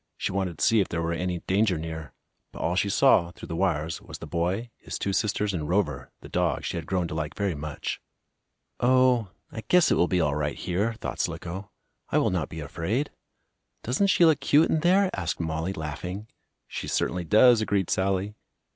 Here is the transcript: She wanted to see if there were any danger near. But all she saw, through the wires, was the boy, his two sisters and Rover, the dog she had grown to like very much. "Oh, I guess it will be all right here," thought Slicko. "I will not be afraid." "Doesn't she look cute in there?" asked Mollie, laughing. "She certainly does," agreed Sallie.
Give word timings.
She 0.17 0.31
wanted 0.31 0.57
to 0.57 0.65
see 0.65 0.79
if 0.79 0.89
there 0.89 1.03
were 1.03 1.13
any 1.13 1.41
danger 1.41 1.77
near. 1.77 2.11
But 2.51 2.61
all 2.63 2.75
she 2.75 2.89
saw, 2.89 3.29
through 3.29 3.49
the 3.49 3.55
wires, 3.55 4.01
was 4.01 4.17
the 4.17 4.25
boy, 4.25 4.71
his 4.79 4.97
two 4.97 5.13
sisters 5.13 5.53
and 5.53 5.69
Rover, 5.69 6.11
the 6.21 6.27
dog 6.27 6.63
she 6.63 6.75
had 6.75 6.87
grown 6.87 7.07
to 7.09 7.13
like 7.13 7.35
very 7.35 7.53
much. 7.53 8.01
"Oh, 8.79 9.29
I 9.51 9.61
guess 9.67 9.91
it 9.91 9.97
will 9.97 10.07
be 10.07 10.19
all 10.19 10.33
right 10.33 10.57
here," 10.57 10.93
thought 10.95 11.19
Slicko. 11.19 11.69
"I 12.09 12.17
will 12.17 12.31
not 12.31 12.49
be 12.49 12.61
afraid." 12.61 13.11
"Doesn't 13.83 14.07
she 14.07 14.25
look 14.25 14.39
cute 14.39 14.71
in 14.71 14.79
there?" 14.79 15.11
asked 15.13 15.39
Mollie, 15.39 15.71
laughing. 15.73 16.25
"She 16.67 16.87
certainly 16.87 17.23
does," 17.23 17.61
agreed 17.61 17.91
Sallie. 17.91 18.33